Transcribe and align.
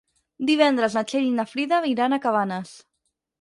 Divendres 0.49 0.95
na 0.99 1.03
Txell 1.11 1.27
i 1.27 1.35
na 1.41 1.45
Frida 1.51 1.83
iran 1.91 2.17
a 2.19 2.21
Cabanes. 2.25 2.75